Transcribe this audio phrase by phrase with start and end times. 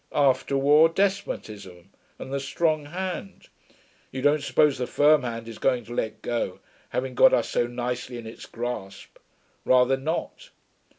[0.13, 3.49] After war, despotism and the strong hand.
[4.09, 7.67] You don't suppose the firm hand is going to let go, having got us so
[7.67, 9.19] nicely in its grasp.
[9.63, 10.49] Rather not.